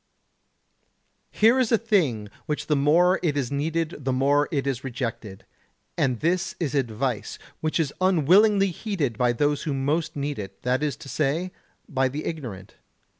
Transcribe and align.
Here 1.29 1.59
is 1.59 1.71
a 1.71 1.77
thing 1.77 2.29
which 2.47 2.65
the 2.65 2.75
more 2.75 3.19
it 3.21 3.37
is 3.37 3.51
needed 3.51 4.03
the 4.03 4.11
more 4.11 4.49
it 4.51 4.65
is 4.65 4.83
rejected: 4.83 5.45
and 5.95 6.21
this 6.21 6.55
is 6.59 6.73
advice, 6.73 7.37
which 7.59 7.79
is 7.79 7.93
unwillingly 8.01 8.71
heeded 8.71 9.15
by 9.15 9.31
those 9.31 9.61
who 9.61 9.75
most 9.75 10.15
need 10.15 10.39
it, 10.39 10.63
that 10.63 10.81
is 10.81 10.95
to 10.95 11.07
say, 11.07 11.51
by 11.87 12.07
the 12.07 12.25
ignorant. 12.25 12.77